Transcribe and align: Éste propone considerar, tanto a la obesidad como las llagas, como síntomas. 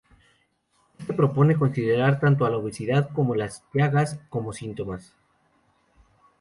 Éste 0.97 1.13
propone 1.13 1.55
considerar, 1.55 2.19
tanto 2.19 2.43
a 2.43 2.49
la 2.49 2.57
obesidad 2.57 3.13
como 3.13 3.35
las 3.35 3.63
llagas, 3.71 4.19
como 4.29 4.51
síntomas. 4.51 5.13